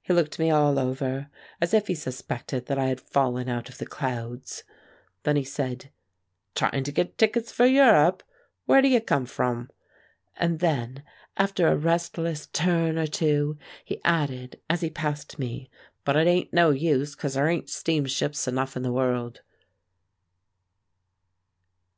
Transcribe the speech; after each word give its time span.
He 0.00 0.14
looked 0.14 0.38
me 0.38 0.50
all 0.50 0.78
over, 0.78 1.28
as 1.60 1.74
if 1.74 1.88
he 1.88 1.94
suspected 1.94 2.64
that 2.64 2.78
I 2.78 2.86
had 2.86 2.98
fallen 2.98 3.46
out 3.50 3.68
of 3.68 3.76
the 3.76 3.84
clouds. 3.84 4.64
Then 5.24 5.36
he 5.36 5.44
said: 5.44 5.90
"Tryin' 6.54 6.82
to 6.84 6.92
get 6.92 7.18
tickets 7.18 7.52
for 7.52 7.66
Europe! 7.66 8.22
Where 8.64 8.80
d' 8.80 8.86
you 8.86 9.02
come 9.02 9.26
frum?" 9.26 9.68
and 10.38 10.60
then, 10.60 11.02
after 11.36 11.68
a 11.68 11.76
restless 11.76 12.46
turn 12.46 12.96
or 12.96 13.06
two 13.06 13.58
he 13.84 14.00
added 14.02 14.58
as 14.70 14.80
he 14.80 14.88
passed 14.88 15.38
me, 15.38 15.68
"But 16.06 16.16
it 16.16 16.26
ain't 16.26 16.54
no 16.54 16.70
use, 16.70 17.14
'cause 17.14 17.34
there 17.34 17.46
ain't 17.46 17.68
steamships 17.68 18.48
enough 18.48 18.78
in 18.78 18.82
the 18.82 18.92
world!" 18.94 19.42